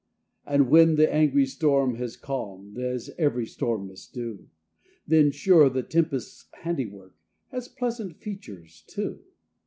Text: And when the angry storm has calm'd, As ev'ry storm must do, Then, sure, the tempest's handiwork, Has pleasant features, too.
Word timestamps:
And 0.47 0.67
when 0.69 0.95
the 0.95 1.13
angry 1.13 1.45
storm 1.45 1.93
has 1.97 2.17
calm'd, 2.17 2.79
As 2.79 3.11
ev'ry 3.19 3.45
storm 3.45 3.87
must 3.87 4.15
do, 4.15 4.49
Then, 5.05 5.29
sure, 5.29 5.69
the 5.69 5.83
tempest's 5.83 6.47
handiwork, 6.63 7.13
Has 7.51 7.67
pleasant 7.67 8.17
features, 8.17 8.83
too. 8.87 9.19